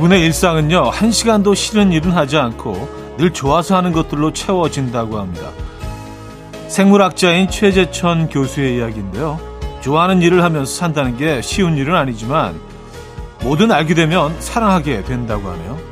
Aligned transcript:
이분의 0.00 0.22
일상은요, 0.24 0.88
한 0.88 1.10
시간도 1.10 1.54
싫은 1.54 1.92
일은 1.92 2.12
하지 2.12 2.38
않고 2.38 3.16
늘 3.18 3.34
좋아서 3.34 3.76
하는 3.76 3.92
것들로 3.92 4.32
채워진다고 4.32 5.18
합니다. 5.18 5.50
생물학자인 6.68 7.50
최재천 7.50 8.30
교수의 8.30 8.78
이야기인데요. 8.78 9.38
좋아하는 9.82 10.22
일을 10.22 10.42
하면서 10.42 10.72
산다는 10.72 11.18
게 11.18 11.42
쉬운 11.42 11.76
일은 11.76 11.94
아니지만 11.94 12.58
뭐든 13.42 13.70
알게 13.70 13.92
되면 13.92 14.34
사랑하게 14.40 15.04
된다고 15.04 15.50
하네요. 15.50 15.89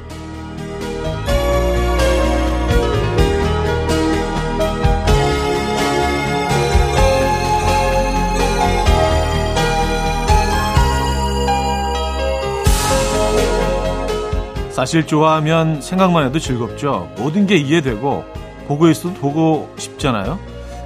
사실 14.78 15.08
좋아하면 15.08 15.82
생각만 15.82 16.24
해도 16.24 16.38
즐겁죠. 16.38 17.12
모든 17.18 17.48
게 17.48 17.56
이해되고 17.56 18.24
보고 18.68 18.88
있어도 18.88 19.12
보고 19.14 19.74
싶잖아요. 19.76 20.38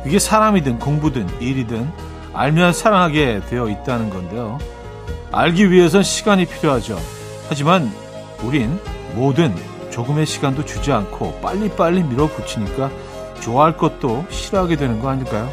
그게 0.02 0.18
사람이든 0.18 0.78
공부든 0.78 1.28
일이든 1.42 1.92
알면 2.32 2.72
사랑하게 2.72 3.42
되어 3.50 3.68
있다는 3.68 4.08
건데요. 4.08 4.56
알기 5.30 5.70
위해선 5.70 6.04
시간이 6.04 6.46
필요하죠. 6.46 6.98
하지만 7.50 7.92
우린 8.42 8.80
뭐든 9.12 9.54
조금의 9.90 10.24
시간도 10.24 10.64
주지 10.64 10.90
않고 10.90 11.40
빨리빨리 11.42 12.02
밀어붙이니까 12.02 12.90
좋아할 13.42 13.76
것도 13.76 14.24
싫어하게 14.30 14.76
되는 14.76 15.00
거 15.00 15.10
아닐까요? 15.10 15.52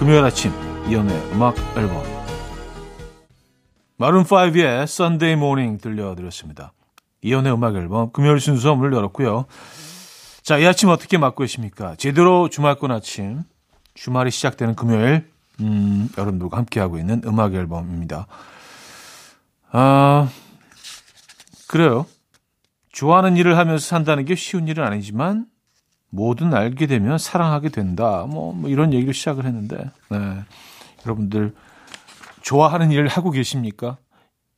금요일 0.00 0.24
아침 0.24 0.50
이연의 0.88 1.16
음악 1.30 1.54
앨범 1.76 2.02
마룬5의 4.00 4.82
Sunday 4.82 5.34
Morning 5.34 5.80
들려드렸습니다. 5.80 6.72
이연의 7.24 7.54
음악 7.54 7.74
앨범 7.74 8.12
금요일 8.12 8.38
순서 8.38 8.74
문을 8.74 8.92
열었고요. 8.92 9.46
자, 10.42 10.58
이 10.58 10.66
아침 10.66 10.90
어떻게 10.90 11.16
맞고 11.16 11.42
계십니까? 11.42 11.96
제대로 11.96 12.50
주말권 12.50 12.90
아침, 12.90 13.42
주말이 13.94 14.30
시작되는 14.30 14.74
금요일, 14.74 15.26
음, 15.60 16.08
여러분들과 16.18 16.58
함께하고 16.58 16.98
있는 16.98 17.22
음악 17.24 17.54
앨범입니다. 17.54 18.26
아, 19.72 20.28
그래요. 21.66 22.04
좋아하는 22.92 23.38
일을 23.38 23.56
하면서 23.56 23.84
산다는 23.84 24.26
게 24.26 24.34
쉬운 24.34 24.68
일은 24.68 24.84
아니지만, 24.84 25.46
뭐든 26.10 26.52
알게 26.52 26.86
되면 26.86 27.16
사랑하게 27.16 27.70
된다. 27.70 28.26
뭐, 28.28 28.52
뭐 28.52 28.68
이런 28.68 28.92
얘기를 28.92 29.14
시작을 29.14 29.46
했는데, 29.46 29.90
네. 30.10 30.44
여러분들, 31.06 31.54
좋아하는 32.42 32.92
일을 32.92 33.08
하고 33.08 33.30
계십니까? 33.30 33.96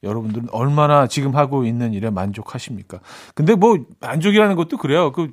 여러분들은 0.06 0.48
얼마나 0.52 1.06
지금 1.06 1.36
하고 1.36 1.64
있는 1.64 1.92
일에 1.92 2.10
만족하십니까? 2.10 3.00
근데 3.34 3.54
뭐 3.54 3.78
만족이라는 4.00 4.56
것도 4.56 4.78
그래요. 4.78 5.12
그 5.12 5.32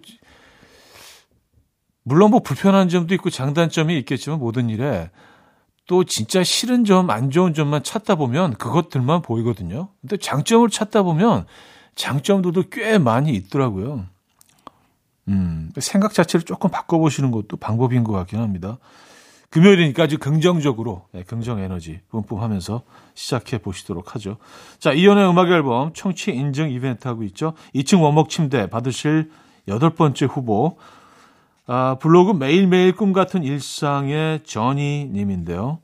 물론 2.03 2.31
뭐 2.31 2.41
불편한 2.41 2.89
점도 2.89 3.13
있고 3.15 3.29
장단점이 3.29 3.97
있겠지만 3.99 4.39
모든 4.39 4.69
일에 4.69 5.09
또 5.87 6.03
진짜 6.03 6.43
싫은 6.43 6.85
점, 6.85 7.09
안 7.09 7.29
좋은 7.29 7.53
점만 7.53 7.83
찾다 7.83 8.15
보면 8.15 8.55
그것들만 8.55 9.21
보이거든요. 9.21 9.89
근데 10.01 10.17
장점을 10.17 10.69
찾다 10.69 11.03
보면 11.03 11.45
장점들도 11.95 12.63
꽤 12.71 12.97
많이 12.97 13.31
있더라고요. 13.33 14.05
음, 15.27 15.71
생각 15.77 16.13
자체를 16.13 16.45
조금 16.45 16.69
바꿔보시는 16.69 17.31
것도 17.31 17.57
방법인 17.57 18.03
것 18.03 18.13
같긴 18.13 18.39
합니다. 18.39 18.77
금요일이니까 19.53 20.03
아주 20.03 20.17
긍정적으로 20.17 21.05
네, 21.11 21.21
긍정 21.21 21.59
에너지 21.59 22.01
뿜뿜하면서 22.09 22.81
시작해 23.13 23.59
보시도록 23.59 24.15
하죠. 24.15 24.37
자, 24.79 24.93
이연의 24.93 25.29
음악 25.29 25.49
앨범 25.49 25.93
청취 25.93 26.31
인증 26.31 26.71
이벤트 26.71 27.07
하고 27.07 27.21
있죠. 27.25 27.53
2층 27.75 28.01
원목 28.01 28.29
침대 28.29 28.67
받으실 28.67 29.29
여덟 29.67 29.91
번째 29.91 30.25
후보 30.25 30.79
아, 31.67 31.97
블로그 32.01 32.31
매일매일 32.31 32.95
꿈 32.95 33.13
같은 33.13 33.43
일상의 33.43 34.39
전희 34.43 35.07
님인데요. 35.13 35.77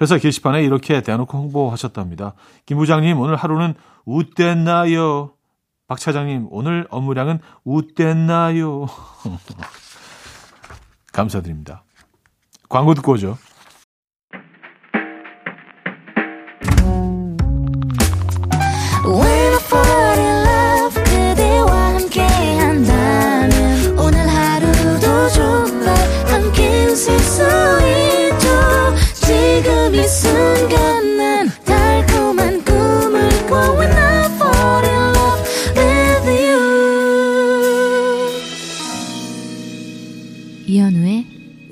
회사 0.00 0.16
게시판에 0.16 0.64
이렇게 0.64 1.02
대놓고 1.02 1.36
홍보하셨답니다. 1.36 2.32
김 2.64 2.78
부장님 2.78 3.20
오늘 3.20 3.36
하루는 3.36 3.74
웃댔나요? 4.06 5.34
박 5.86 5.98
차장님 5.98 6.46
오늘 6.50 6.86
업무량은 6.88 7.40
웃댔나요? 7.64 8.86
감사드립니다. 11.12 11.84
광고 12.68 12.94
듣고 12.94 13.12
오죠. 13.12 13.38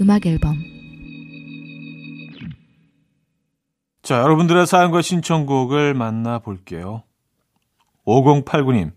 음악 0.06 0.24
앨범 0.24 0.55
자, 4.06 4.20
여러분들의 4.20 4.68
사연과 4.68 5.02
신청곡을 5.02 5.92
만나볼게요. 5.94 7.02
5089님. 8.06 8.92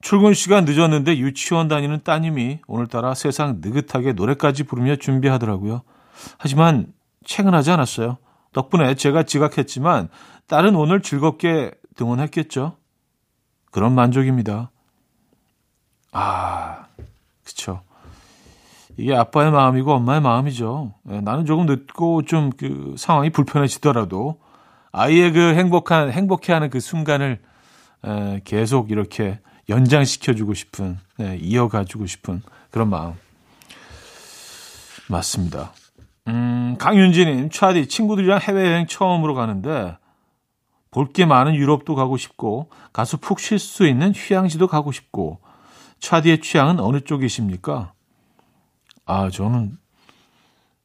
출근 0.00 0.34
시간 0.34 0.64
늦었는데 0.64 1.18
유치원 1.18 1.68
다니는 1.68 2.00
따님이 2.02 2.62
오늘따라 2.66 3.14
세상 3.14 3.60
느긋하게 3.60 4.14
노래까지 4.14 4.64
부르며 4.64 4.96
준비하더라고요. 4.96 5.82
하지만 6.36 6.92
퇴근하지 7.28 7.70
않았어요. 7.70 8.18
덕분에 8.52 8.96
제가 8.96 9.22
지각했지만 9.22 10.08
딸은 10.48 10.74
오늘 10.74 11.00
즐겁게 11.00 11.70
등원했겠죠. 11.94 12.76
그런 13.70 13.94
만족입니다. 13.94 14.72
아, 16.10 16.86
그쵸. 17.44 17.85
이게 18.96 19.14
아빠의 19.14 19.50
마음이고 19.52 19.92
엄마의 19.92 20.20
마음이죠. 20.22 20.94
예, 21.10 21.20
나는 21.20 21.44
조금 21.44 21.66
늦고 21.66 22.22
좀 22.22 22.50
그 22.56 22.94
상황이 22.96 23.30
불편해지더라도 23.30 24.40
아이의 24.92 25.32
그 25.32 25.54
행복한 25.54 26.10
행복해하는 26.10 26.70
그 26.70 26.80
순간을 26.80 27.40
에, 28.04 28.40
계속 28.44 28.90
이렇게 28.90 29.40
연장시켜주고 29.68 30.54
싶은 30.54 30.98
예, 31.20 31.36
이어가주고 31.40 32.06
싶은 32.06 32.42
그런 32.70 32.88
마음 32.88 33.14
맞습니다. 35.08 35.72
음, 36.28 36.76
강윤지님, 36.78 37.50
차디 37.50 37.88
친구들이랑 37.88 38.40
해외여행 38.40 38.86
처음으로 38.86 39.34
가는데 39.34 39.96
볼 40.90 41.12
게 41.12 41.26
많은 41.26 41.54
유럽도 41.54 41.94
가고 41.94 42.16
싶고 42.16 42.70
가서 42.92 43.18
푹 43.18 43.38
쉴 43.38 43.58
수 43.58 43.86
있는 43.86 44.12
휴양지도 44.14 44.66
가고 44.66 44.92
싶고 44.92 45.40
차디의 46.00 46.40
취향은 46.40 46.80
어느 46.80 47.00
쪽이십니까? 47.00 47.92
아, 49.06 49.30
저는, 49.30 49.78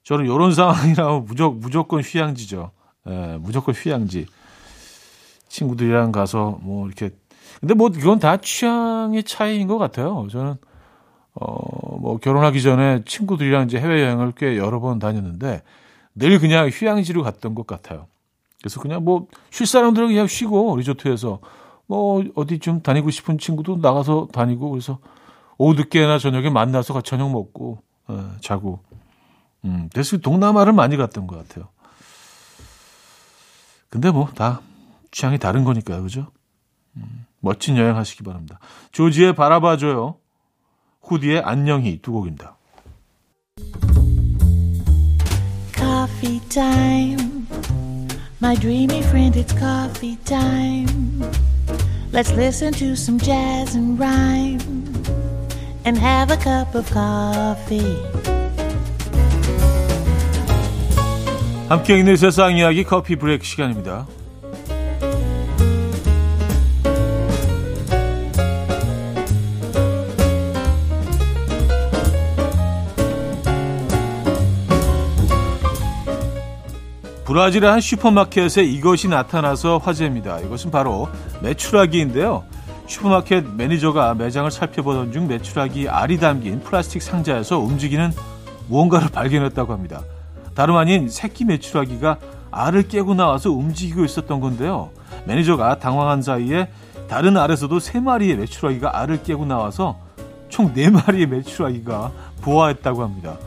저는 0.03 0.25
이런 0.25 0.53
상황이라면 0.53 1.25
무조건, 1.25 1.59
무조건 1.59 2.01
휴양지죠. 2.01 2.71
예, 3.09 3.37
무조건 3.41 3.73
휴양지. 3.75 4.27
친구들이랑 5.49 6.11
가서 6.11 6.59
뭐 6.61 6.87
이렇게. 6.87 7.09
근데 7.59 7.73
뭐 7.73 7.89
이건 7.89 8.19
다 8.19 8.37
취향의 8.37 9.23
차이인 9.23 9.67
것 9.67 9.77
같아요. 9.77 10.27
저는, 10.31 10.55
어, 11.35 11.97
뭐 11.99 12.17
결혼하기 12.19 12.61
전에 12.61 13.03
친구들이랑 13.05 13.65
이제 13.65 13.79
해외여행을 13.79 14.33
꽤 14.37 14.57
여러 14.57 14.79
번 14.79 14.99
다녔는데 14.99 15.63
늘 16.15 16.39
그냥 16.39 16.69
휴양지로 16.69 17.23
갔던 17.23 17.55
것 17.55 17.67
같아요. 17.67 18.07
그래서 18.61 18.79
그냥 18.81 19.03
뭐 19.03 19.27
쉴 19.51 19.65
사람들은 19.65 20.09
그냥 20.09 20.27
쉬고 20.27 20.75
리조트에서 20.77 21.39
뭐 21.87 22.23
어디 22.35 22.59
좀 22.59 22.81
다니고 22.81 23.09
싶은 23.11 23.37
친구도 23.37 23.77
나가서 23.77 24.29
다니고 24.33 24.71
그래서 24.71 24.99
오후 25.57 25.73
늦게나 25.75 26.19
저녁에 26.19 26.49
만나서 26.49 26.93
같이 26.93 27.11
저녁 27.11 27.31
먹고 27.31 27.79
어, 28.11 28.35
자고. 28.41 28.79
음, 29.65 29.89
그래서 29.93 30.17
동남아를 30.17 30.73
많이 30.73 30.97
갔던 30.97 31.27
것 31.27 31.37
같아요. 31.37 31.69
근데 33.89 34.09
뭐 34.11 34.27
다 34.33 34.61
취향이 35.11 35.37
다른 35.39 35.63
거니까요, 35.63 36.01
그죠? 36.01 36.27
음, 36.95 37.25
멋진 37.39 37.77
여행 37.77 37.97
하시기 37.97 38.23
바랍니다. 38.23 38.59
조지의 38.91 39.35
바라봐줘요. 39.35 40.15
후디의 41.01 41.41
안녕히 41.41 41.99
두 42.01 42.11
곡입니다. 42.11 42.55
Coffee. 45.73 46.41
My 48.41 48.55
dreamy 48.55 48.99
friend, 49.03 49.35
it's 49.35 49.53
coffee 49.53 50.17
time. 50.25 51.21
Let's 52.11 52.31
listen 52.33 52.73
to 52.73 52.93
some 52.93 53.19
jazz 53.19 53.75
and 53.75 53.97
rhyme 53.99 54.90
and 55.85 55.97
have 55.97 56.31
a 56.31 56.37
cup 56.37 56.75
of 56.77 56.87
coffee. 56.91 57.97
함께 61.69 61.97
있는 61.97 62.17
세상 62.17 62.57
이야기 62.57 62.83
커피 62.83 63.15
브레이크 63.15 63.45
시간입니다. 63.45 64.05
브라질의 77.23 77.69
한 77.69 77.79
슈퍼마켓에 77.79 78.61
이것이 78.65 79.07
나타나서 79.07 79.77
화제입니다. 79.77 80.41
이것은 80.41 80.69
바로 80.69 81.07
메추라기인데요. 81.41 82.43
슈퍼마켓 82.91 83.55
매니저가 83.55 84.15
매장을 84.15 84.51
살펴보던 84.51 85.13
중 85.13 85.27
메추라기 85.27 85.87
알이 85.87 86.19
담긴 86.19 86.59
플라스틱 86.59 87.01
상자에서 87.01 87.57
움직이는 87.57 88.11
무언가를 88.67 89.07
발견했다고 89.07 89.71
합니다. 89.71 90.01
다름 90.55 90.75
아닌 90.75 91.07
새끼 91.07 91.45
메추라기가 91.45 92.17
알을 92.51 92.89
깨고 92.89 93.13
나와서 93.13 93.49
움직이고 93.49 94.03
있었던 94.03 94.41
건데요. 94.41 94.89
매니저가 95.23 95.79
당황한 95.79 96.21
사이에 96.21 96.67
다른 97.07 97.37
알에서도 97.37 97.79
세 97.79 98.01
마리의 98.01 98.35
메추라기가 98.35 98.99
알을 98.99 99.23
깨고 99.23 99.45
나와서 99.45 99.97
총 100.49 100.76
네 100.76 100.89
마리의 100.89 101.27
메추라기가 101.27 102.11
부화했다고 102.41 103.03
합니다. 103.03 103.37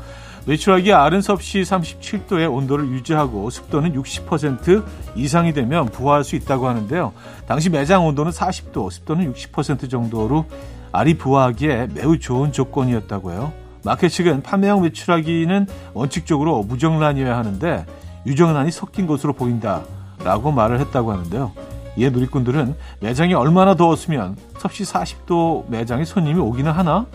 메추라기 0.47 0.93
알은 0.93 1.23
섭씨 1.23 1.63
37도의 1.63 2.53
온도를 2.53 2.89
유지하고 2.89 3.49
습도는 3.49 3.95
60% 3.95 4.85
이상이 5.17 5.55
되면 5.55 5.87
부화할 5.87 6.23
수 6.23 6.37
있다고 6.37 6.69
하는데요. 6.69 7.13
당시 7.47 7.71
매장 7.71 8.07
온도는 8.07 8.31
40도, 8.31 8.91
습도는 8.91 9.33
60% 9.33 9.89
정도로 9.89 10.45
알이 10.93 11.17
부화하기에 11.17 11.89
매우 11.95 12.19
좋은 12.19 12.53
조건이었다고 12.53 13.33
해요. 13.33 13.53
마켓 13.85 14.11
측은 14.11 14.43
판매형 14.43 14.83
메추라기는 14.83 15.67
원칙적으로 15.95 16.63
무정란이어야 16.63 17.37
하는데 17.37 17.87
유정란이 18.27 18.71
섞인 18.71 19.07
것으로 19.07 19.33
보인다라고 19.33 20.53
말을 20.53 20.79
했다고 20.81 21.11
하는데요. 21.13 21.53
이에 21.97 22.11
누리꾼들은 22.11 22.75
매장이 23.01 23.35
얼마나 23.35 23.75
더웠으면 23.75 24.37
섭씨 24.59 24.85
40도 24.85 25.71
매장에 25.71 26.05
손님이 26.05 26.41
오기는 26.41 26.71
하나 26.71 27.07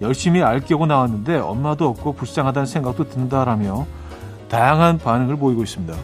열심히 0.00 0.42
알 0.42 0.60
깨고 0.60 0.86
나왔는데 0.86 1.38
엄마도 1.38 1.88
없고 1.88 2.12
불쌍하다는 2.14 2.66
생각도 2.66 3.08
든다라며 3.08 3.86
다양한 4.48 4.98
반응을 4.98 5.36
보이고 5.36 5.62
있습니다. 5.62 5.94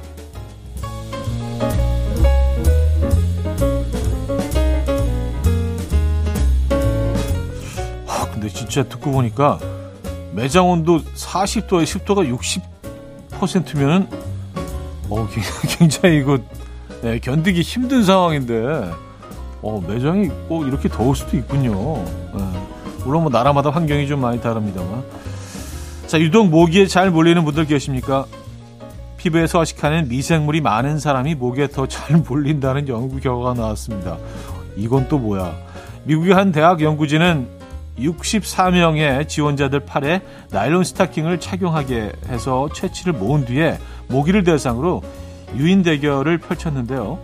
아, 8.06 8.30
근데 8.32 8.48
진짜 8.48 8.82
듣고 8.82 9.12
보니까 9.12 9.58
매장 10.32 10.68
온도 10.68 11.00
40도에 11.00 11.86
습도가 11.86 12.22
60%면은 12.22 14.08
어, 15.08 15.28
굉장히 15.78 16.18
이거 16.18 16.38
네, 17.02 17.18
견디기 17.18 17.60
힘든 17.60 18.02
상황인데 18.02 18.90
어, 19.62 19.80
매장이 19.86 20.28
꼭 20.48 20.66
이렇게 20.66 20.88
더울 20.88 21.14
수도 21.14 21.36
있군요. 21.36 22.02
네. 22.34 22.63
물론 23.04 23.22
뭐 23.22 23.30
나라마다 23.30 23.70
환경이 23.70 24.06
좀 24.06 24.20
많이 24.20 24.40
다릅니다만. 24.40 25.04
자, 26.06 26.20
유독 26.20 26.48
모기에 26.48 26.86
잘 26.86 27.10
몰리는 27.10 27.44
분들 27.44 27.66
계십니까? 27.66 28.26
피부에 29.16 29.46
서식하는 29.46 30.08
미생물이 30.08 30.60
많은 30.60 30.98
사람이 30.98 31.34
모기에 31.34 31.68
더 31.68 31.86
잘 31.86 32.18
몰린다는 32.28 32.88
연구 32.88 33.20
결과가 33.20 33.54
나왔습니다. 33.54 34.18
이건 34.76 35.08
또 35.08 35.18
뭐야? 35.18 35.54
미국의 36.04 36.34
한 36.34 36.52
대학 36.52 36.80
연구진은 36.82 37.48
64명의 37.98 39.28
지원자들 39.28 39.80
팔에 39.80 40.20
나일론 40.50 40.84
스타킹을 40.84 41.40
착용하게 41.40 42.12
해서 42.28 42.68
채취를 42.74 43.12
모은 43.12 43.44
뒤에 43.44 43.78
모기를 44.08 44.44
대상으로 44.44 45.02
유인 45.56 45.82
대결을 45.82 46.38
펼쳤는데요. 46.38 47.18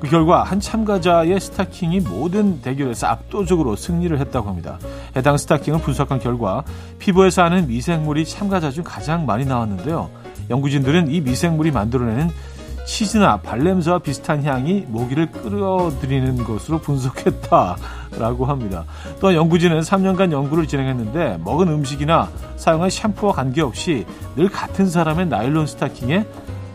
그 0.00 0.08
결과 0.08 0.42
한 0.42 0.60
참가자의 0.60 1.38
스타킹이 1.38 2.00
모든 2.00 2.62
대결에서 2.62 3.06
압도적으로 3.06 3.76
승리를 3.76 4.18
했다고 4.18 4.48
합니다. 4.48 4.78
해당 5.14 5.36
스타킹을 5.36 5.80
분석한 5.80 6.20
결과 6.20 6.64
피부에서 6.98 7.44
하는 7.44 7.66
미생물이 7.66 8.24
참가자 8.24 8.70
중 8.70 8.82
가장 8.82 9.26
많이 9.26 9.44
나왔는데요. 9.44 10.10
연구진들은 10.48 11.10
이 11.10 11.20
미생물이 11.20 11.70
만들어내는 11.70 12.30
치즈나 12.86 13.36
발냄새와 13.36 13.98
비슷한 14.00 14.42
향이 14.42 14.86
모기를 14.88 15.30
끌어들이는 15.30 16.42
것으로 16.44 16.80
분석했다라고 16.80 18.46
합니다. 18.46 18.84
또한 19.20 19.36
연구진은 19.36 19.80
3년간 19.80 20.32
연구를 20.32 20.66
진행했는데 20.66 21.38
먹은 21.44 21.68
음식이나 21.68 22.30
사용한 22.56 22.90
샴푸와 22.90 23.34
관계없이 23.34 24.06
늘 24.34 24.48
같은 24.48 24.88
사람의 24.88 25.26
나일론 25.26 25.66
스타킹에 25.66 26.26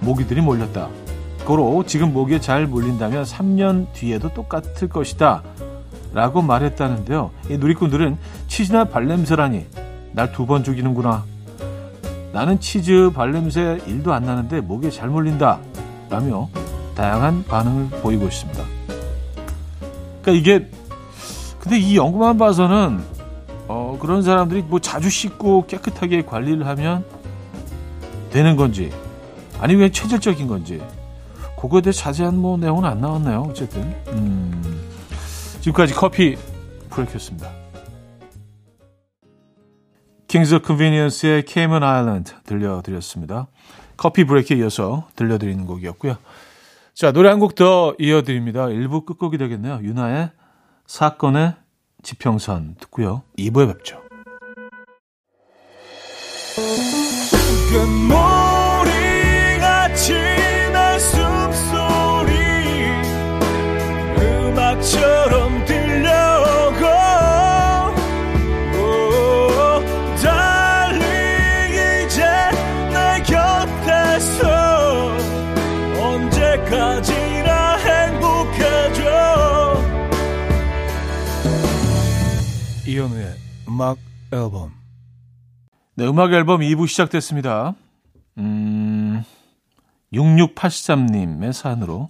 모기들이 0.01 0.41
몰렸다. 0.41 0.89
고로 1.45 1.83
지금 1.85 2.11
모기에 2.13 2.39
잘 2.39 2.65
물린다면 2.65 3.23
3년 3.23 3.87
뒤에도 3.93 4.33
똑같을 4.33 4.89
것이다. 4.89 5.43
라고 6.13 6.41
말했다는데요. 6.41 7.31
이 7.49 7.57
누리꾼들은 7.57 8.17
치즈나 8.47 8.85
발냄새라니 8.85 9.65
날 10.13 10.31
두 10.31 10.45
번 10.45 10.63
죽이는구나. 10.63 11.23
나는 12.33 12.59
치즈 12.59 13.11
발냄새 13.13 13.79
일도 13.85 14.13
안 14.13 14.23
나는데 14.23 14.61
모기에 14.61 14.89
잘 14.89 15.09
물린다. 15.09 15.59
라며 16.09 16.49
다양한 16.95 17.43
반응을 17.45 17.89
보이고 18.01 18.25
있습니다. 18.25 18.63
그러니까 20.21 20.31
이게 20.31 20.69
근데 21.59 21.77
이 21.77 21.97
연구만 21.97 22.37
봐서는 22.37 23.01
어, 23.67 23.97
그런 23.99 24.21
사람들이 24.21 24.61
뭐 24.63 24.79
자주 24.79 25.09
씻고 25.09 25.65
깨끗하게 25.67 26.23
관리를 26.23 26.65
하면 26.67 27.03
되는 28.31 28.55
건지 28.55 28.91
아니면 29.59 29.91
체질적인 29.91 30.47
건지 30.47 30.81
그거에 31.59 31.81
대해 31.81 31.91
자세한 31.91 32.37
뭐 32.37 32.57
내용은 32.57 32.85
안 32.85 32.99
나왔나요? 33.01 33.41
어쨌든 33.49 33.81
음, 34.09 34.89
지금까지 35.61 35.93
커피 35.93 36.35
브레이크였습니다. 36.89 37.49
Kings 40.27 40.59
of 40.59 40.71
Convenience의 40.71 41.45
Cayman 41.45 41.83
Islands 41.83 42.33
들려드렸습니다. 42.43 43.47
커피 43.97 44.25
브레이크에 44.25 44.57
이어서 44.57 45.07
들려드리는 45.15 45.65
곡이었고요. 45.65 46.17
자 46.93 47.11
노래 47.11 47.29
한 47.29 47.39
곡 47.39 47.55
더 47.55 47.95
이어드립니다. 47.99 48.65
1부 48.67 49.05
끝곡이 49.05 49.37
되겠네요. 49.37 49.79
유나의 49.83 50.31
사건의 50.87 51.55
지평선 52.03 52.75
듣고요. 52.79 53.23
2부에 53.37 53.67
뵙죠. 53.73 54.01
음악 83.75 83.97
앨범 84.31 84.71
네, 85.95 86.07
음악 86.07 86.31
앨범 86.31 86.61
2부 86.61 86.87
시작됐습니다. 86.87 87.75
음, 88.37 89.21
6683님의 90.13 91.51
사연으로 91.51 92.09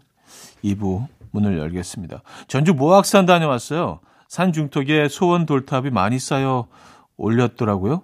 2부 0.64 1.08
문을 1.32 1.58
열겠습니다. 1.58 2.22
전주 2.48 2.76
모악산 2.76 3.26
다녀왔어요. 3.26 4.00
산 4.28 4.54
중턱에 4.54 5.08
소원 5.10 5.48
돌탑이 5.48 5.90
많이 5.90 6.20
쌓여 6.20 6.68
올렸더라고요. 7.18 8.04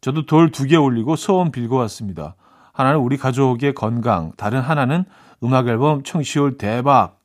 저도 0.00 0.26
돌 0.26 0.50
두 0.50 0.66
개 0.66 0.74
올리고 0.74 1.14
소원 1.14 1.52
빌고 1.52 1.76
왔습니다. 1.76 2.34
하나는 2.72 2.98
우리 2.98 3.16
가족의 3.16 3.74
건강, 3.74 4.32
다른 4.36 4.60
하나는 4.60 5.04
음악 5.44 5.68
앨범 5.68 6.02
청취율 6.02 6.58
대박 6.58 7.20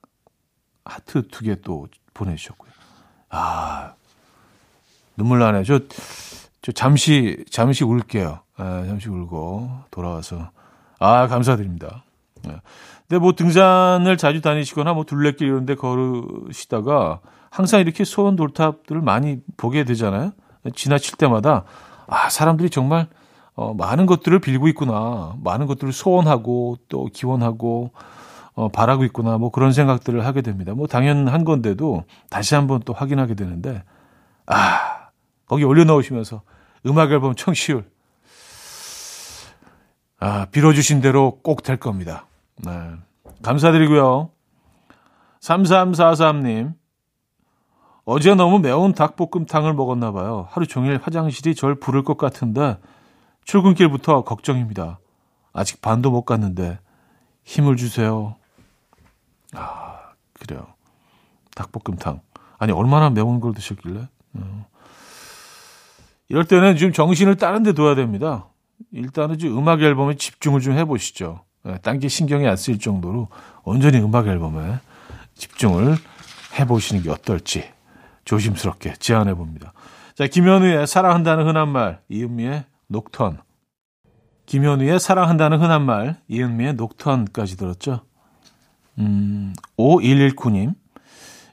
하트 0.85 1.27
두 1.29 1.43
개 1.45 1.55
또 1.61 1.87
보내주셨고요. 2.13 2.71
아 3.29 3.93
눈물 5.15 5.39
나네. 5.39 5.63
저, 5.63 5.79
저 6.61 6.71
잠시 6.71 7.43
잠시 7.49 7.83
울게요. 7.83 8.39
아, 8.57 8.83
잠시 8.87 9.09
울고 9.09 9.69
돌아와서 9.91 10.49
아 10.99 11.27
감사드립니다. 11.27 12.03
네. 12.43 12.55
근데 13.07 13.19
뭐 13.19 13.33
등산을 13.33 14.17
자주 14.17 14.41
다니시거나 14.41 14.93
뭐 14.93 15.03
둘레길 15.03 15.47
이런 15.47 15.65
데 15.65 15.75
걸으시다가 15.75 17.19
항상 17.49 17.81
이렇게 17.81 18.03
소원 18.03 18.35
돌탑들을 18.35 19.01
많이 19.01 19.39
보게 19.57 19.83
되잖아요. 19.83 20.31
지나칠 20.75 21.17
때마다 21.17 21.65
아, 22.07 22.29
사람들이 22.29 22.69
정말 22.69 23.07
어, 23.55 23.73
많은 23.73 24.05
것들을 24.05 24.39
빌고 24.39 24.67
있구나. 24.69 25.35
많은 25.43 25.67
것들을 25.67 25.93
소원하고 25.93 26.77
또 26.89 27.05
기원하고 27.13 27.91
어, 28.55 28.69
바라고 28.69 29.03
있구나. 29.03 29.37
뭐 29.37 29.51
그런 29.51 29.71
생각들을 29.71 30.25
하게 30.25 30.41
됩니다. 30.41 30.73
뭐 30.73 30.87
당연한 30.87 31.43
건데도 31.43 32.03
다시 32.29 32.55
한번 32.55 32.81
또 32.85 32.93
확인하게 32.93 33.35
되는데 33.35 33.83
아, 34.45 34.92
거기 35.47 35.63
올려놓으시면서 35.63 36.41
음악 36.85 37.11
앨범 37.11 37.35
청취율 37.35 37.89
아, 40.19 40.45
빌어주신 40.51 41.01
대로 41.01 41.39
꼭 41.41 41.63
될 41.63 41.77
겁니다. 41.77 42.27
네. 42.57 42.71
감사드리고요. 43.41 44.29
3343님. 45.41 46.73
어제 48.05 48.35
너무 48.35 48.59
매운 48.59 48.93
닭볶음탕을 48.93 49.73
먹었나 49.73 50.11
봐요. 50.11 50.47
하루 50.51 50.65
종일 50.67 50.99
화장실이 51.01 51.55
절 51.55 51.75
부를 51.75 52.03
것 52.03 52.17
같은데 52.17 52.77
출근길부터 53.45 54.23
걱정입니다. 54.23 54.99
아직 55.53 55.81
반도 55.81 56.11
못 56.11 56.23
갔는데 56.23 56.79
힘을 57.43 57.75
주세요. 57.75 58.35
아, 59.53 59.99
그래요. 60.33 60.67
닭볶음탕. 61.55 62.21
아니, 62.57 62.71
얼마나 62.71 63.09
매운 63.09 63.39
걸 63.39 63.53
드셨길래? 63.53 64.07
어. 64.35 64.65
이럴 66.33 66.45
때는 66.45 66.77
좀 66.77 66.91
정신을 66.91 67.35
다른 67.35 67.61
데 67.61 67.73
둬야 67.73 67.93
됩니다. 67.93 68.47
일단은 68.91 69.37
좀 69.37 69.55
음악 69.55 69.83
앨범에 69.83 70.15
집중을 70.15 70.61
좀 70.61 70.73
해보시죠. 70.73 71.43
예, 71.67 71.77
딴게 71.83 72.07
신경이 72.07 72.47
안 72.47 72.57
쓰일 72.57 72.79
정도로 72.79 73.27
온전히 73.63 73.99
음악 73.99 74.25
앨범에 74.25 74.79
집중을 75.35 75.95
해보시는 76.59 77.03
게 77.03 77.11
어떨지 77.11 77.65
조심스럽게 78.25 78.93
제안해 78.93 79.35
봅니다. 79.35 79.73
자, 80.15 80.25
김현우의 80.25 80.87
사랑한다는 80.87 81.45
흔한 81.45 81.69
말, 81.69 82.01
이은미의 82.09 82.65
녹턴. 82.87 83.37
김현우의 84.47 84.99
사랑한다는 84.99 85.61
흔한 85.61 85.85
말, 85.85 86.19
이은미의 86.29 86.73
녹턴까지 86.73 87.57
들었죠. 87.57 88.05
음, 88.97 89.53
5119님. 89.77 90.73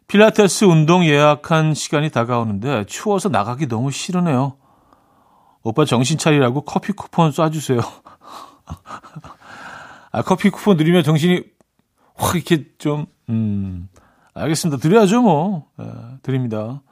필라테스 0.08 0.64
운동 0.64 1.04
예약한 1.04 1.74
시간이 1.74 2.08
다가오는데 2.08 2.86
추워서 2.86 3.28
나가기 3.28 3.68
너무 3.68 3.90
싫으네요. 3.90 4.56
오빠 5.62 5.84
정신 5.84 6.18
차리라고 6.18 6.62
커피 6.62 6.92
쿠폰 6.92 7.30
쏴주세요. 7.30 7.80
아, 10.12 10.22
커피 10.22 10.50
쿠폰 10.50 10.76
드리면 10.76 11.02
정신이 11.02 11.42
확 12.14 12.34
이렇게 12.34 12.64
좀, 12.78 13.06
음, 13.28 13.88
알겠습니다. 14.34 14.80
드려야죠, 14.80 15.22
뭐. 15.22 15.66
예, 15.80 15.84
드립니다. 16.22 16.82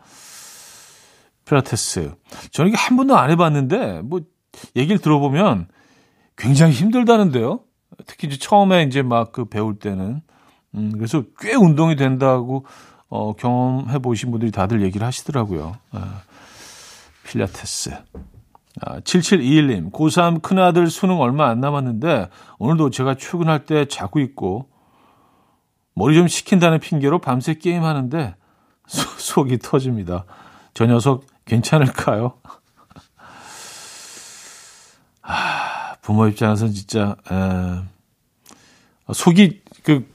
필라테스. 1.45 2.15
저는 2.53 2.71
이게 2.71 2.79
한 2.79 2.97
번도 2.97 3.17
안 3.17 3.31
해봤는데, 3.31 4.03
뭐, 4.03 4.21
얘기를 4.77 4.99
들어보면 4.99 5.69
굉장히 6.37 6.73
힘들다는데요. 6.75 7.61
특히 8.07 8.29
이제 8.29 8.39
처음에 8.39 8.85
이제 8.85 9.03
막 9.03 9.33
그 9.33 9.47
배울 9.47 9.79
때는. 9.79 10.23
음, 10.75 10.93
그래서 10.93 11.25
꽤 11.41 11.55
운동이 11.55 11.97
된다고, 11.97 12.67
어, 13.09 13.33
경험해 13.35 13.99
보신 14.01 14.31
분들이 14.31 14.51
다들 14.53 14.83
얘기를 14.83 15.07
하시더라고요. 15.07 15.77
아, 15.93 16.23
필라테스. 17.25 17.91
아, 18.81 19.01
7721님, 19.01 19.91
고3 19.93 20.43
큰아들 20.43 20.89
수능 20.89 21.21
얼마 21.21 21.49
안 21.49 21.61
남았는데, 21.61 22.29
오늘도 22.59 22.91
제가 22.91 23.15
출근할 23.15 23.65
때 23.65 23.87
자고 23.87 24.21
있고, 24.21 24.69
머리 25.95 26.15
좀 26.15 26.29
식힌다는 26.29 26.79
핑계로 26.79 27.21
밤새 27.21 27.55
게임하는데, 27.55 28.37
소, 28.87 29.09
속이 29.19 29.59
터집니다. 29.59 30.25
저 30.75 30.87
녀석 30.87 31.25
괜찮을까요? 31.45 32.35
아, 35.23 35.97
부모 36.03 36.27
입장에서는 36.29 36.73
진짜, 36.73 37.17
에, 37.31 37.83
속이, 39.13 39.63
그, 39.83 40.07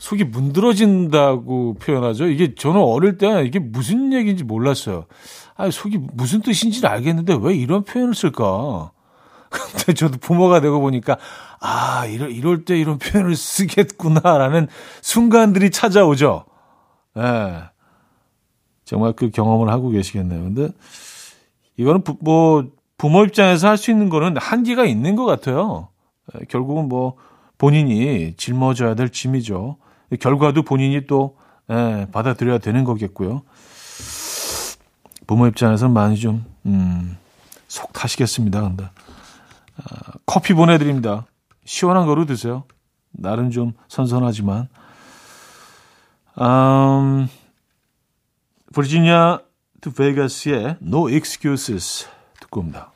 속이 0.00 0.24
문드러진다고 0.24 1.74
표현하죠. 1.74 2.26
이게 2.26 2.54
저는 2.54 2.80
어릴 2.80 3.18
때 3.18 3.44
이게 3.44 3.58
무슨 3.58 4.12
얘기인지 4.12 4.44
몰랐어요. 4.44 5.04
아, 5.56 5.70
속이 5.70 5.98
무슨 6.14 6.40
뜻인지는 6.40 6.88
알겠는데 6.88 7.38
왜 7.40 7.54
이런 7.54 7.84
표현을 7.84 8.14
쓸까? 8.14 8.92
근데 9.50 9.92
저도 9.92 10.16
부모가 10.18 10.60
되고 10.60 10.80
보니까 10.80 11.18
아, 11.60 12.06
이럴, 12.06 12.32
이럴 12.32 12.64
때 12.64 12.80
이런 12.80 12.98
표현을 12.98 13.36
쓰겠구나라는 13.36 14.68
순간들이 15.02 15.70
찾아오죠. 15.70 16.46
예. 17.18 17.20
네. 17.20 17.62
정말 18.86 19.12
그 19.12 19.30
경험을 19.30 19.68
하고 19.68 19.90
계시겠네요. 19.90 20.42
근데 20.42 20.68
이거는 21.76 22.02
부, 22.02 22.16
뭐 22.20 22.64
부모 22.96 23.24
입장에서 23.24 23.68
할 23.68 23.76
수 23.76 23.90
있는 23.90 24.08
거는 24.08 24.38
한계가 24.38 24.86
있는 24.86 25.14
것 25.14 25.26
같아요. 25.26 25.88
예, 26.34 26.44
결국은 26.46 26.88
뭐 26.88 27.16
본인이 27.58 28.32
짊어져야 28.38 28.94
될 28.94 29.10
짐이죠. 29.10 29.76
결과도 30.18 30.62
본인이 30.62 31.06
또 31.06 31.36
예, 31.70 32.06
받아들여야 32.10 32.58
되는 32.58 32.84
거겠고요. 32.84 33.42
부모 35.26 35.46
입장에서는 35.46 35.94
많이 35.94 36.16
좀, 36.16 36.44
음, 36.66 37.16
속 37.68 37.92
타시겠습니다. 37.92 38.60
근데. 38.62 38.84
아, 39.76 40.12
커피 40.26 40.54
보내드립니다. 40.54 41.26
시원한 41.64 42.06
거로 42.06 42.26
드세요. 42.26 42.64
날은 43.12 43.50
좀 43.50 43.72
선선하지만. 43.86 44.68
음, 46.40 47.28
버지니아 48.74 49.40
투 49.80 49.92
베가스의 49.92 50.78
No 50.82 51.08
Excuses 51.08 52.08
듣고 52.40 52.60
옵니다. 52.60 52.92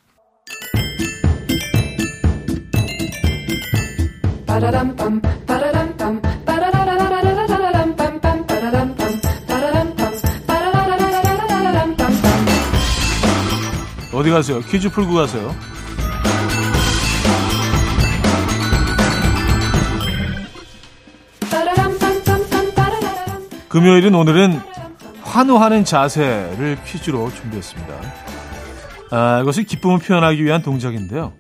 어디 14.25 14.31
가세요? 14.31 14.61
퀴즈 14.61 14.89
풀고 14.89 15.13
가세요. 15.13 15.55
금요일은 23.69 24.15
오늘은 24.15 24.61
환호하는 25.23 25.85
자세를 25.85 26.79
퀴즈로 26.87 27.31
준비했습니다. 27.33 27.95
아, 29.11 29.41
이것은 29.43 29.65
기쁨을 29.65 29.99
표현하기 29.99 30.45
위한 30.45 30.63
동작인데요. 30.63 31.33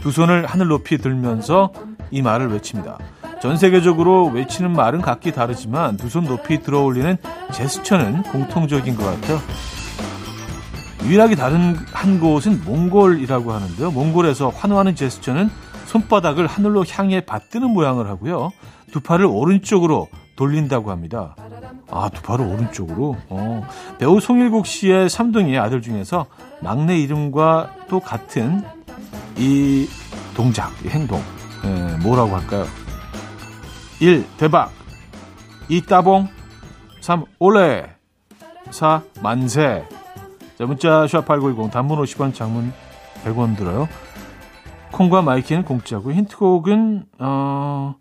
두 0.00 0.10
손을 0.10 0.46
하늘 0.46 0.68
높이 0.68 0.98
들면서 0.98 1.72
이 2.10 2.22
말을 2.22 2.48
외칩니다. 2.48 2.98
전 3.40 3.56
세계적으로 3.56 4.26
외치는 4.26 4.72
말은 4.72 5.00
각기 5.02 5.32
다르지만 5.32 5.96
두 5.96 6.08
손 6.08 6.24
높이 6.24 6.60
들어 6.62 6.80
올리는 6.82 7.16
제스처는 7.52 8.22
공통적인 8.24 8.96
것 8.96 9.04
같아요. 9.04 9.40
유일하게 11.04 11.34
다른 11.34 11.74
한 11.92 12.20
곳은 12.20 12.62
몽골이라고 12.64 13.52
하는데요. 13.52 13.90
몽골에서 13.90 14.50
환호하는 14.50 14.94
제스처는 14.94 15.50
손바닥을 15.86 16.46
하늘로 16.46 16.84
향해 16.88 17.20
받드는 17.20 17.70
모양을 17.70 18.08
하고요. 18.08 18.52
두 18.92 19.00
팔을 19.00 19.26
오른쪽으로 19.26 20.08
돌린다고 20.36 20.90
합니다. 20.90 21.34
아, 21.90 22.08
두 22.08 22.22
팔을 22.22 22.46
오른쪽으로? 22.46 23.16
어. 23.28 23.66
배우 23.98 24.20
송일국 24.20 24.66
씨의 24.66 25.10
삼둥이 25.10 25.58
아들 25.58 25.82
중에서 25.82 26.26
막내 26.60 26.98
이름과 26.98 27.74
또 27.88 28.00
같은 28.00 28.62
이 29.36 29.88
동작, 30.34 30.72
이 30.84 30.88
행동, 30.88 31.20
예, 31.64 31.96
뭐라고 32.02 32.36
할까요? 32.36 32.64
1. 34.00 34.26
대박 34.36 34.72
2. 35.68 35.82
따봉 35.82 36.28
3. 37.00 37.24
올레 37.38 37.90
4. 38.70 39.02
만세 39.22 39.84
자, 40.62 40.66
문자 40.66 41.06
샵8910 41.06 41.72
단문 41.72 41.98
50원 41.98 42.32
장문 42.32 42.72
100원 43.24 43.56
들어요. 43.56 43.88
콩과 44.92 45.20
마이K는 45.22 45.64
공짜고 45.64 46.12
힌트곡은 46.12 47.06
어 47.18 47.96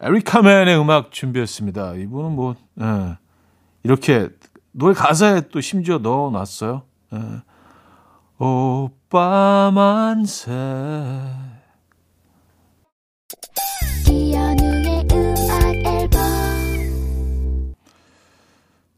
에리카맨의 0.00 0.78
음악 0.78 1.10
준비했습니다. 1.10 1.94
이분은 1.94 2.36
뭐 2.36 2.54
예, 2.80 3.18
이렇게 3.82 4.28
노래 4.70 4.94
가사에 4.94 5.48
또 5.50 5.60
심지어 5.60 5.98
넣어놨어요. 5.98 6.82
예. 7.14 7.18
오빠 8.38 9.72
만세 9.74 10.52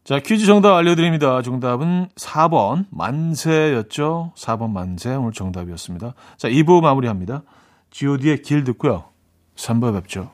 자, 0.03 0.19
퀴즈 0.19 0.45
정답 0.45 0.75
알려드립니다. 0.75 1.41
정답은 1.41 2.09
4번 2.15 2.87
만세였죠. 2.89 4.33
4번 4.35 4.71
만세 4.71 5.15
오늘 5.15 5.31
정답이었습니다. 5.31 6.13
자, 6.35 6.49
2부 6.49 6.81
마무리합니다. 6.81 7.43
god의 7.89 8.41
길 8.41 8.65
듣고요. 8.65 9.05
3부 9.55 9.93
뵙죠. 9.93 10.31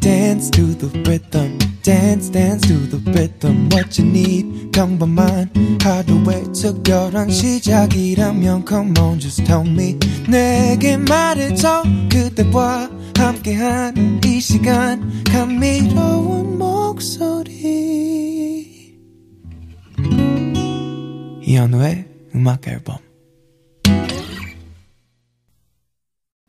Dance 0.00 0.50
to 0.50 0.76
the 0.76 1.02
rhythm. 1.04 1.58
dance 1.82 2.28
dance 2.30 2.66
to 2.68 2.76
the 2.88 3.00
rhythm 3.12 3.68
what 3.72 3.98
you 3.98 4.08
need 4.08 4.70
평범한 4.72 5.50
하루의 5.82 6.52
특별한 6.52 7.30
시작이라면 7.30 8.64
come 8.68 8.92
on 9.00 9.18
just 9.18 9.44
tell 9.44 9.66
me 9.66 9.98
내게 10.28 10.96
말해줘 10.96 11.82
그대와 12.10 12.99
함께한 13.20 14.20
이 14.24 14.40
시간 14.40 15.22
감미로운 15.30 16.56
목소리 16.58 17.68
이현우의 21.42 22.08
음악 22.34 22.66
앨범 22.66 22.96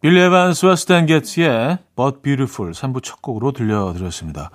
빌리 0.01 0.19
에반스와 0.21 0.77
스탠 0.77 1.05
게츠의 1.07 1.77
But 1.95 2.21
Beautiful 2.23 2.71
3부 2.71 3.03
첫 3.03 3.21
곡으로 3.21 3.51
들려드렸습니다. 3.51 4.49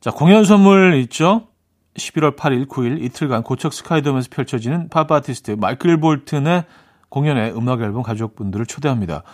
자, 0.00 0.10
공연 0.10 0.44
선물 0.44 0.94
있죠? 1.02 1.48
11월 1.94 2.36
8일, 2.36 2.68
9일 2.68 3.02
이틀간 3.02 3.42
고척 3.42 3.72
스카이돔에서 3.72 4.28
펼쳐지는 4.30 4.88
팝 4.90 5.10
아티스트 5.10 5.52
마이클 5.52 5.98
볼튼의 5.98 6.64
공연에 7.08 7.50
음악 7.50 7.80
앨범 7.80 8.02
가족분들을 8.02 8.66
초대합니다. 8.66 9.24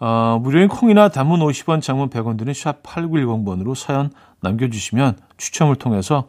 어, 0.00 0.38
무료인 0.40 0.68
콩이나 0.68 1.08
단문 1.08 1.40
50원, 1.40 1.82
장문 1.82 2.08
100원 2.10 2.38
드는 2.38 2.54
샵 2.54 2.82
8910번으로 2.82 3.74
사연 3.74 4.10
남겨주시면 4.40 5.18
추첨을 5.36 5.76
통해서 5.76 6.28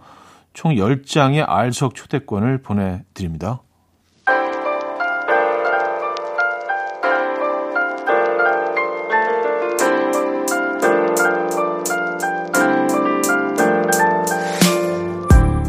총 0.54 0.74
10장의 0.74 1.46
알석 1.48 1.94
초대권을 1.94 2.64
보내드립니다. 2.64 3.62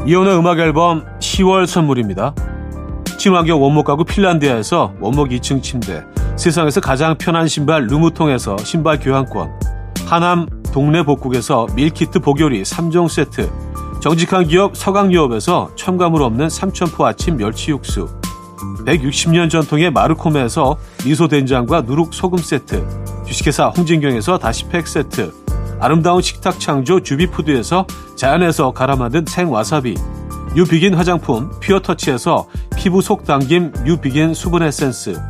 이혼의 0.06 0.36
음악 0.36 0.58
앨범 0.58 1.04
10월 1.20 1.66
선물입니다. 1.66 2.34
친환경 3.18 3.62
원목 3.62 3.84
가구 3.84 4.04
핀란드에서 4.04 4.94
원목 4.98 5.28
2층 5.28 5.62
침대, 5.62 6.02
세상에서 6.40 6.80
가장 6.80 7.18
편한 7.18 7.46
신발 7.46 7.86
르무통에서 7.86 8.56
신발 8.64 8.98
교환권, 8.98 9.50
하남 10.06 10.48
동네 10.72 11.02
복국에서 11.02 11.66
밀키트 11.74 12.20
복요리 12.20 12.62
3종 12.62 13.10
세트, 13.10 13.50
정직한 14.00 14.48
기업 14.48 14.74
서강유업에서 14.74 15.72
첨가물 15.76 16.22
없는 16.22 16.48
삼천포 16.48 17.04
아침 17.04 17.36
멸치 17.36 17.72
육수, 17.72 18.08
160년 18.86 19.50
전통의 19.50 19.90
마르코메에서 19.90 20.78
미소 21.04 21.28
된장과 21.28 21.82
누룩 21.82 22.14
소금 22.14 22.38
세트, 22.38 22.86
주식회사 23.26 23.66
홍진경에서 23.66 24.38
다시팩 24.38 24.88
세트, 24.88 25.34
아름다운 25.78 26.22
식탁 26.22 26.58
창조 26.58 27.00
주비푸드에서 27.00 27.86
자연에서 28.16 28.70
갈아 28.70 28.96
만든 28.96 29.26
생와사비, 29.28 29.94
뉴비긴 30.56 30.94
화장품 30.94 31.50
퓨어터치에서 31.60 32.48
피부 32.76 33.02
속 33.02 33.26
당김 33.26 33.72
뉴비긴 33.84 34.32
수분 34.32 34.62
에센스, 34.62 35.20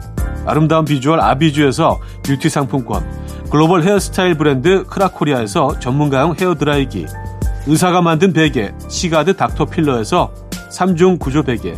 아름다운 0.47 0.85
비주얼 0.85 1.21
아비주에서 1.21 2.01
뷰티 2.23 2.49
상품권, 2.49 3.05
글로벌 3.51 3.83
헤어스타일 3.83 4.37
브랜드 4.37 4.85
크라코리아에서 4.85 5.79
전문가용 5.81 6.35
헤어드라이기, 6.39 7.07
의사가 7.67 8.01
만든 8.01 8.33
베개 8.33 8.73
시가드 8.89 9.37
닥터필러에서 9.37 10.33
3중 10.71 11.19
구조 11.19 11.43
베개, 11.43 11.75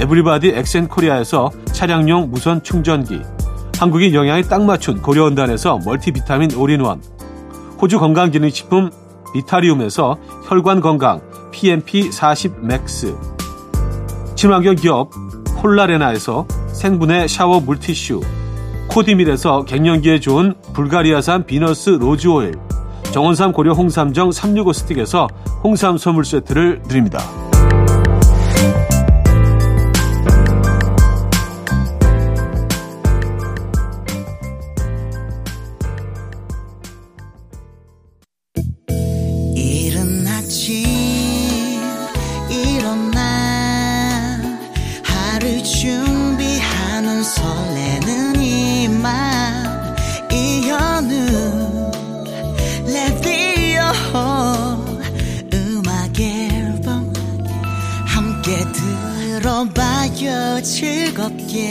에브리바디 0.00 0.48
엑센코리아에서 0.48 1.50
차량용 1.66 2.30
무선 2.30 2.62
충전기, 2.62 3.20
한국인 3.78 4.14
영양에 4.14 4.42
딱 4.42 4.62
맞춘 4.62 5.00
고려원단에서 5.00 5.80
멀티비타민 5.84 6.54
올인원, 6.54 7.02
호주 7.80 7.98
건강기능식품 7.98 8.90
비타리움에서 9.32 10.18
혈관 10.48 10.80
건강 10.80 11.20
PMP40 11.52 12.60
맥스, 12.60 13.14
친환경 14.34 14.74
기업 14.74 15.10
폴라레나에서 15.60 16.46
생분해 16.80 17.28
샤워 17.28 17.60
물티슈, 17.60 18.22
코디밀에서 18.88 19.66
갱년기에 19.66 20.20
좋은 20.20 20.54
불가리아산 20.72 21.44
비너스 21.44 21.90
로즈오일, 21.90 22.54
정원삼 23.12 23.52
고려 23.52 23.74
홍삼정 23.74 24.32
365 24.32 24.72
스틱에서 24.72 25.28
홍삼 25.62 25.98
선물 25.98 26.24
세트를 26.24 26.80
드립니다. 26.84 27.20
즐겁게 60.62 61.68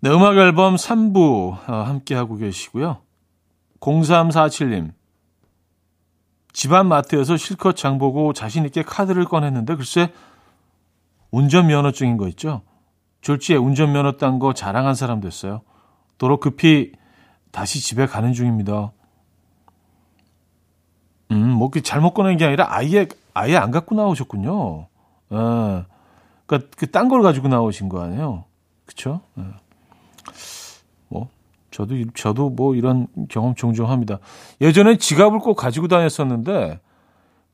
네, 0.00 0.10
음악 0.10 0.36
앨범 0.36 0.76
3부 0.76 1.68
어, 1.68 1.72
함께하고 1.72 2.36
계시고요. 2.36 2.98
0347님. 3.80 4.92
집안 6.52 6.86
마트에서 6.86 7.36
실컷 7.36 7.74
장보고 7.76 8.34
자신있게 8.34 8.82
카드를 8.82 9.24
꺼냈는데 9.24 9.76
글쎄 9.76 10.12
운전면허증인 11.34 12.16
거 12.16 12.28
있죠? 12.28 12.62
졸지에 13.20 13.56
운전면허 13.56 14.12
딴 14.18 14.38
거 14.38 14.52
자랑한 14.52 14.94
사람 14.94 15.20
됐어요. 15.20 15.62
도로 16.16 16.38
급히 16.38 16.92
다시 17.50 17.82
집에 17.82 18.06
가는 18.06 18.32
중입니다. 18.32 18.92
음, 21.32 21.50
뭐, 21.50 21.70
그 21.70 21.82
잘못 21.82 22.12
꺼낸 22.14 22.36
게 22.36 22.44
아니라 22.44 22.66
아예, 22.70 23.08
아예 23.32 23.56
안 23.56 23.70
갖고 23.72 23.94
나오셨군요. 23.96 24.86
예. 25.32 25.36
그니까, 26.46 26.68
그, 26.76 26.90
딴 26.90 27.08
걸 27.08 27.22
가지고 27.22 27.48
나오신 27.48 27.88
거 27.88 28.00
아니에요? 28.02 28.44
그쵸? 28.86 29.20
예. 29.38 29.42
뭐, 31.08 31.28
저도, 31.72 31.94
저도 32.14 32.50
뭐 32.50 32.76
이런 32.76 33.08
경험 33.28 33.56
종종 33.56 33.90
합니다. 33.90 34.18
예전에 34.60 34.98
지갑을 34.98 35.40
꼭 35.40 35.54
가지고 35.54 35.88
다녔었는데, 35.88 36.78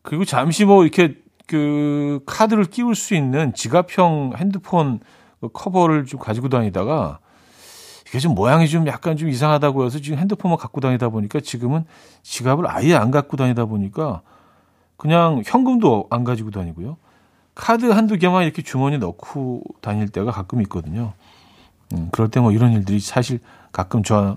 그리고 0.03 0.25
잠시 0.25 0.65
뭐 0.65 0.83
이렇게 0.83 1.17
그 1.51 2.21
카드를 2.27 2.67
끼울 2.67 2.95
수 2.95 3.17
있는 3.17 3.53
지갑형 3.55 4.35
핸드폰 4.37 5.01
그 5.41 5.49
커버를 5.49 6.07
좀 6.07 6.21
가지고 6.21 6.49
다니다가 6.49 7.19
이게 8.07 8.21
좀 8.21 8.37
모양이 8.37 8.69
좀 8.69 8.87
약간 8.87 9.17
좀 9.17 9.29
이상하다고 9.29 9.85
해서 9.85 9.99
지금 9.99 10.19
핸드폰만 10.19 10.59
갖고 10.59 10.81
다니다 10.81 11.09
보니까 11.09 11.41
지금은 11.41 11.85
지갑을 12.23 12.71
아예 12.71 12.95
안 12.95 13.11
갖고 13.11 13.37
다니다 13.37 13.65
보니까 13.65 14.21
그냥 14.97 15.43
현금도 15.45 16.07
안 16.11 16.23
가지고 16.23 16.53
다니고요. 16.53 16.97
카드 17.57 17.87
한두 17.87 18.17
개만 18.17 18.45
이렇게 18.45 18.63
주머니 18.63 18.99
넣고 18.99 19.63
다닐 19.81 20.09
때가 20.09 20.31
가끔 20.31 20.63
있거든요. 20.63 21.15
음, 21.95 22.11
그럴 22.13 22.29
때 22.29 22.39
뭐 22.39 22.53
이런 22.53 22.73
일들이 22.73 23.01
사실 23.01 23.41
가끔 23.73 24.05
저 24.05 24.37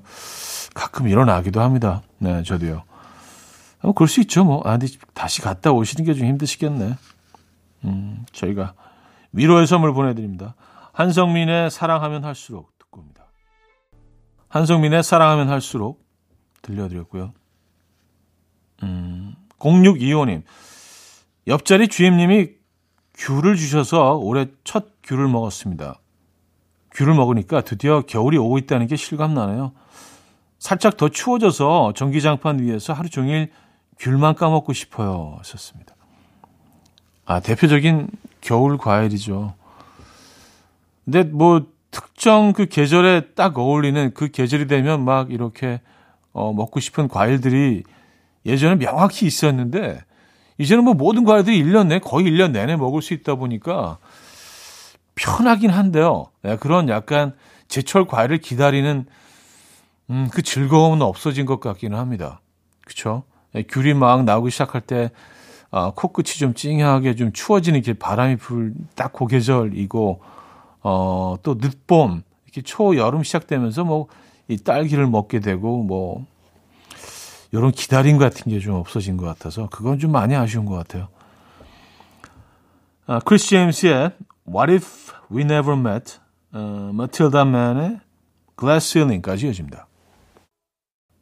가끔 0.73 1.07
일어나기도 1.07 1.61
합니다. 1.61 2.01
네, 2.17 2.41
저도요. 2.41 2.81
어, 3.83 3.91
그럴 3.93 4.07
수 4.07 4.21
있죠, 4.21 4.43
뭐. 4.43 4.61
아, 4.65 4.77
근데 4.77 4.87
다시 5.13 5.41
갔다 5.41 5.71
오시는 5.71 6.05
게 6.05 6.13
좀 6.13 6.27
힘드시겠네. 6.27 6.95
음, 7.85 8.25
저희가 8.31 8.73
위로의 9.33 9.67
선물 9.67 9.93
보내드립니다. 9.93 10.55
한성민의 10.93 11.69
사랑하면 11.69 12.23
할수록 12.23 12.71
듣고 12.79 13.01
옵니다. 13.01 13.25
한성민의 14.47 15.03
사랑하면 15.03 15.49
할수록 15.49 16.05
들려드렸고요. 16.61 17.33
음, 18.83 19.35
0625님. 19.59 20.43
옆자리 21.47 21.87
주임님이 21.89 22.51
귤을 23.17 23.55
주셔서 23.57 24.15
올해 24.15 24.47
첫 24.63 25.01
귤을 25.03 25.27
먹었습니다. 25.27 25.99
귤을 26.93 27.15
먹으니까 27.15 27.61
드디어 27.61 28.01
겨울이 28.01 28.37
오고 28.37 28.57
있다는 28.59 28.87
게 28.87 28.95
실감나네요. 28.95 29.73
살짝 30.59 30.95
더 30.95 31.09
추워져서 31.09 31.93
전기장판 31.95 32.59
위에서 32.59 32.93
하루 32.93 33.09
종일 33.09 33.51
귤만 33.99 34.35
까먹고 34.35 34.73
싶어요. 34.73 35.35
하셨습니다. 35.39 35.95
아, 37.25 37.39
대표적인 37.39 38.09
겨울 38.41 38.77
과일이죠. 38.77 39.53
근데 41.05 41.23
뭐 41.23 41.67
특정 41.91 42.53
그 42.53 42.65
계절에 42.65 43.33
딱 43.35 43.57
어울리는 43.57 44.13
그 44.13 44.29
계절이 44.29 44.67
되면 44.67 45.03
막 45.05 45.31
이렇게 45.31 45.81
어 46.31 46.51
먹고 46.51 46.79
싶은 46.79 47.07
과일들이 47.07 47.83
예전에 48.45 48.75
명확히 48.75 49.25
있었는데 49.25 50.01
이제는 50.57 50.83
뭐 50.83 50.93
모든 50.93 51.23
과일들이 51.23 51.63
1년 51.63 51.87
내 51.87 51.99
거의 51.99 52.25
1년 52.25 52.51
내내 52.51 52.75
먹을 52.75 53.01
수 53.01 53.13
있다 53.13 53.35
보니까 53.35 53.97
편하긴 55.15 55.69
한데요. 55.69 56.27
네, 56.41 56.57
그런 56.57 56.89
약간 56.89 57.33
제철 57.67 58.05
과일을 58.05 58.39
기다리는 58.39 59.05
음, 60.09 60.29
그 60.31 60.41
즐거움은 60.41 61.01
없어진 61.01 61.45
것 61.45 61.59
같기는 61.59 61.97
합니다. 61.97 62.41
네, 62.87 63.23
귤이 63.61 63.93
막 63.93 64.23
나오기 64.23 64.51
시작할 64.51 64.81
때 64.81 65.11
아, 65.71 65.91
코끝이 65.95 66.37
좀 66.39 66.53
찡하게 66.53 67.15
좀 67.15 67.31
추워지는 67.31 67.81
게 67.81 67.93
바람이 67.93 68.35
불딱그 68.37 69.27
계절이고 69.27 70.21
어, 70.83 71.37
또 71.43 71.55
늦봄, 71.55 72.23
이렇게 72.45 72.61
초여름 72.61 73.23
시작되면서 73.23 73.85
뭐, 73.85 74.07
이 74.49 74.57
딸기를 74.57 75.07
먹게 75.07 75.39
되고, 75.39 75.81
뭐, 75.81 76.25
이런 77.51 77.71
기다림 77.71 78.17
같은 78.17 78.51
게 78.51 78.59
좀 78.59 78.75
없어진 78.75 79.15
것 79.15 79.25
같아서, 79.25 79.69
그건 79.69 79.97
좀 79.97 80.11
많이 80.11 80.35
아쉬운 80.35 80.65
것 80.65 80.75
같아요. 80.75 81.07
아, 83.05 83.19
크리스 83.19 83.47
제임스의 83.47 84.11
What 84.47 84.73
If 84.73 85.13
We 85.31 85.43
Never 85.43 85.79
Met, 85.79 86.17
어, 86.51 86.91
마틸다 86.93 87.45
맨의 87.45 87.99
Glass 88.59 88.91
Ceiling까지 88.91 89.45
이어집니다. 89.47 89.87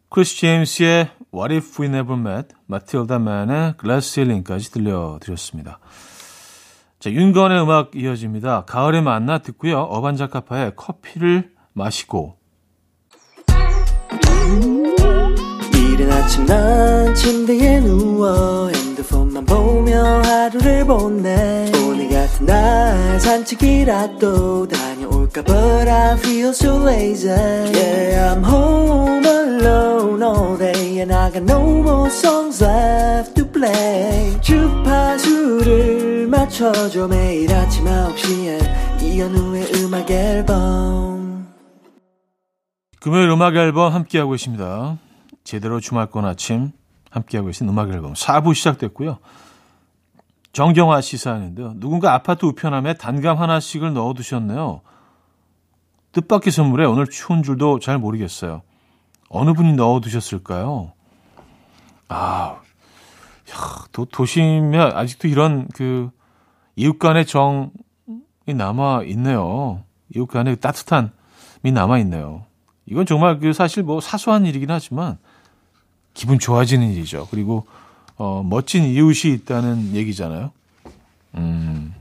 크리스 0.10 0.38
제임스의 0.38 1.12
What 1.34 1.56
If 1.56 1.82
We 1.82 1.88
Never 1.88 2.20
Met, 2.20 2.50
마틸다 2.66 3.20
맨의 3.20 3.76
Glass 3.80 4.14
Ceiling까지 4.14 4.72
들려드렸습니다. 4.72 5.80
자, 7.00 7.10
윤건의 7.10 7.64
음악 7.64 7.96
이어집니다. 7.96 8.66
가을에 8.66 9.02
만나 9.02 9.38
듣고요. 9.40 9.80
어반자카파의 9.80 10.74
커피를 10.76 11.52
마시고 11.74 12.38
이른 15.74 16.12
아침 16.12 16.46
난 16.46 17.16
침대에 17.16 17.80
누워 17.80 18.70
핸드폰만 18.70 19.46
보며 19.46 20.22
하루를 20.22 20.86
보내 20.86 21.72
오늘 21.88 22.10
같은 22.10 22.46
날 22.46 23.20
산책이라도 23.20 24.68
다 24.68 24.91
녀올까 25.32 25.44
But 25.44 25.90
I 25.90 26.18
feel 26.18 26.50
so 26.50 26.78
lazy 26.78 27.30
Yeah 27.30 28.34
I'm 28.34 28.44
home 28.44 29.26
alone 29.26 30.22
all 30.22 30.58
day 30.58 31.00
And 31.00 31.14
I 31.14 31.32
got 31.32 31.44
no 31.44 31.62
more 31.82 32.10
songs 32.10 32.64
left 32.64 33.36
to 33.36 33.46
play 33.50 34.40
주파수를 34.42 36.28
맞춰줘 36.28 37.08
매일 37.08 37.52
아침 37.54 37.86
9시에 37.86 39.02
이현우의 39.02 39.74
음악 39.84 40.12
앨범 40.12 41.48
금요일 43.00 43.30
음악 43.30 43.56
앨범 43.56 43.92
함께하고 43.94 44.36
있습니다. 44.36 44.98
제대로 45.44 45.80
주말권 45.80 46.26
아침 46.26 46.72
함께하고 47.10 47.48
계신 47.48 47.68
음악 47.68 47.90
앨범 47.90 48.14
4부 48.14 48.54
시작됐고요. 48.54 49.18
정경화 50.54 51.02
씨 51.02 51.18
사연인데요. 51.18 51.74
누군가 51.78 52.14
아파트 52.14 52.46
우편함에 52.46 52.96
단감 52.96 53.40
하나씩을 53.40 53.94
넣어두셨네요. 53.94 54.82
뜻밖의 56.12 56.52
선물에 56.52 56.86
오늘 56.86 57.08
추운 57.08 57.44
줄도 57.44 57.80
잘 57.80 57.98
모르겠어요. 57.98 58.62
어느 59.30 59.54
분이 59.54 59.74
넣어두셨을까요? 59.74 60.92
아, 62.10 62.60
야, 63.50 63.86
도, 63.92 64.06
도심에 64.06 64.78
아직도 64.78 65.28
이런 65.28 65.68
그 65.74 66.10
이웃 66.76 67.00
간의 67.00 67.26
정이 67.26 67.70
남아 68.48 69.04
있네요. 69.04 69.84
이웃 70.14 70.26
간의 70.28 70.60
따뜻함이 70.60 71.72
남아 71.72 72.00
있네요. 72.00 72.46
이건 72.86 73.06
정말 73.06 73.40
그 73.40 73.54
사실 73.54 73.84
뭐 73.84 74.02
사소한 74.02 74.46
일이긴 74.46 74.70
하지만 74.70 75.18
기분 76.14 76.40
좋아지는 76.40 76.92
일이죠. 76.92 77.28
그리고 77.32 77.66
어, 78.18 78.44
멋진 78.44 78.84
이웃이 78.84 79.34
있다는 79.34 79.96
얘기잖아요. 79.96 80.52
음, 81.36 81.96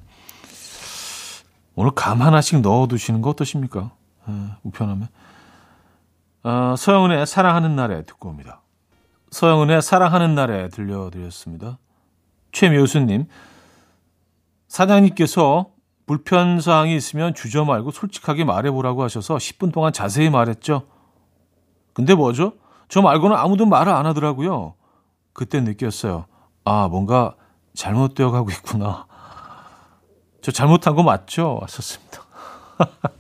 오늘 1.77 1.93
감 1.93 2.21
하나씩 2.21 2.61
넣어 2.61 2.89
두시는 2.89 3.23
거 3.23 3.31
어떠십니까? 3.31 3.93
어, 4.31 4.57
우편함에. 4.63 5.09
어, 6.45 6.75
서영은의 6.77 7.27
사랑하는 7.27 7.77
날에 7.77 8.05
듣고 8.05 8.29
옵니다. 8.29 8.63
서영은의 9.31 9.83
사랑하는 9.83 10.35
날에 10.35 10.69
들려드렸습니다. 10.69 11.79
최묘수님, 12.53 13.27
사장님께서 14.69 15.71
불편사항이 16.07 16.97
있으면 16.97 17.35
주저 17.35 17.65
말고 17.65 17.91
솔직하게 17.91 18.45
말해보라고 18.45 19.03
하셔서 19.03 19.37
10분 19.37 19.73
동안 19.73 19.93
자세히 19.93 20.31
말했죠. 20.31 20.87
근데 21.93 22.15
뭐죠? 22.15 22.55
저 22.89 23.03
말고는 23.03 23.37
아무도 23.37 23.67
말을 23.67 23.93
안 23.93 24.07
하더라고요. 24.07 24.75
그때 25.33 25.61
느꼈어요. 25.61 26.27
아, 26.65 26.89
뭔가 26.89 27.37
잘못되어 27.75 28.31
가고 28.33 28.51
있구나. 28.51 29.07
저 30.43 30.51
잘못한 30.51 30.97
거 30.97 31.03
맞죠? 31.03 31.59
왔었습니다. 31.61 32.23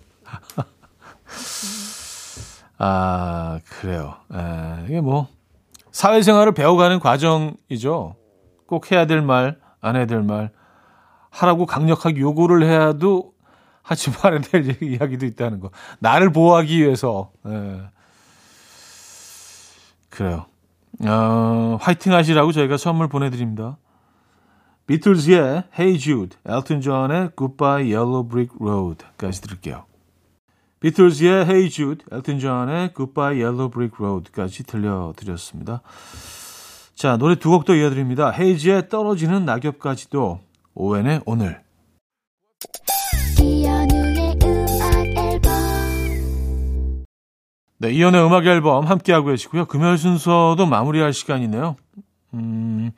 아, 2.79 3.61
그래요. 3.69 4.17
에, 4.33 4.85
이게 4.87 5.01
뭐, 5.01 5.29
사회생활을 5.93 6.53
배워가는 6.53 6.99
과정이죠. 7.01 8.17
꼭 8.67 8.91
해야 8.93 9.07
될 9.07 9.21
말, 9.21 9.59
안 9.81 9.97
해야 9.97 10.07
될 10.07 10.23
말, 10.23 10.51
하라고 11.31 11.67
강력하게 11.67 12.21
요구를 12.21 12.65
해야도 12.65 13.33
하지 13.83 14.11
말아야 14.11 14.41
될 14.41 14.83
이야기도 14.83 15.27
있다는 15.27 15.61
거. 15.61 15.71
나를 15.99 16.33
보호하기 16.33 16.79
위해서. 16.79 17.33
에. 17.47 17.83
그래요. 20.09 20.47
어, 21.07 21.79
화이팅 21.81 22.13
하시라고 22.13 22.53
저희가 22.53 22.77
선물 22.77 23.09
보내드립니다. 23.09 23.79
비틀즈의 24.87 25.65
Hey 25.79 25.99
Jude, 25.99 26.37
엘튼 26.45 26.81
존의 26.81 27.31
Goodbye 27.37 27.95
Yellow 27.95 28.27
Brick 28.27 28.57
Road까지 28.61 29.41
들을게요. 29.41 29.85
비틀즈의 30.81 31.45
Hey 31.45 31.69
Jude, 31.69 32.05
엘튼 32.11 32.39
존의 32.39 32.95
Goodbye 32.95 33.43
Yellow 33.43 33.71
Brick 33.71 33.97
Road까지 33.99 34.65
들려드렸습니다. 34.65 35.83
자, 36.95 37.17
노래 37.17 37.35
두곡더 37.35 37.75
이어드립니다. 37.77 38.31
헤이지의 38.31 38.89
떨어지는 38.89 39.45
낙엽까지도, 39.45 40.41
오웬의 40.75 41.23
오늘. 41.27 41.63
이현우의 43.41 44.39
음악 44.43 45.07
앨범 45.07 45.53
네, 47.79 47.91
이연의 47.91 48.27
음악 48.27 48.47
앨범 48.47 48.87
함께하고 48.87 49.29
계시고요. 49.29 49.65
금요일 49.65 49.97
순서도 49.97 50.67
마무리할 50.67 51.15
시간이네요. 51.15 51.77
음, 52.35 52.91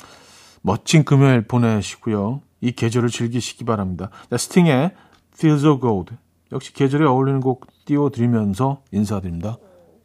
멋진 0.62 1.05
금요일 1.05 1.42
보내시고요. 1.47 2.42
이 2.61 2.73
계절을 2.73 3.09
즐기시기 3.09 3.64
바랍니다. 3.64 4.11
네, 4.31 4.37
스팅의 4.37 4.92
Feels 5.35 5.64
of 5.64 5.81
Gold. 5.81 6.14
역시 6.53 6.73
계절에 6.73 7.07
어울리는 7.07 7.41
곡 7.41 7.67
띄워드리면서 7.87 8.83
인사드립니다. 8.93 9.57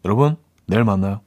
여러분, 0.06 0.38
내일 0.66 0.84
만나요. 0.84 1.22